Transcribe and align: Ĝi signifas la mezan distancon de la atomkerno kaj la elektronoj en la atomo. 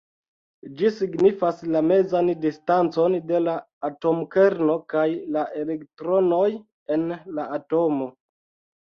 Ĝi 0.77 0.89
signifas 0.95 1.61
la 1.75 1.81
mezan 1.89 2.31
distancon 2.47 3.19
de 3.33 3.43
la 3.45 3.55
atomkerno 3.91 4.81
kaj 4.97 5.07
la 5.39 5.47
elektronoj 5.63 6.45
en 6.99 7.09
la 7.41 7.51
atomo. 7.63 8.15